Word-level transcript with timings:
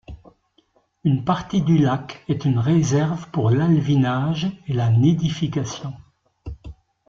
Une 1.03 1.23
partie 1.23 1.61
du 1.61 1.77
lac 1.77 2.23
est 2.27 2.45
une 2.45 2.57
réserve 2.57 3.29
pour 3.29 3.51
l'alevinage 3.51 4.47
et 4.65 4.73
la 4.73 4.89
nidification. 4.89 5.93